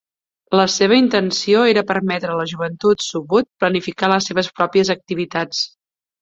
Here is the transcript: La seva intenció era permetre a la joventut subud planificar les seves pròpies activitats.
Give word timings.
La 0.59 0.63
seva 0.75 0.95
intenció 1.01 1.59
era 1.73 1.83
permetre 1.91 2.31
a 2.35 2.37
la 2.39 2.45
joventut 2.53 3.05
subud 3.09 3.49
planificar 3.65 4.11
les 4.15 4.31
seves 4.33 4.51
pròpies 4.61 4.91
activitats. 4.97 5.63